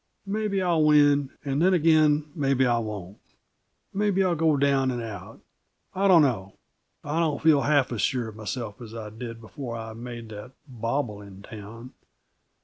[0.25, 3.19] Maybe I'll win, and then again maybe I won't.
[3.93, 5.41] Maybe I'll go down and out.
[5.93, 6.55] I don't know
[7.03, 10.53] I don't feel half as sure of myself as I did before I made that
[10.67, 11.93] bobble in town.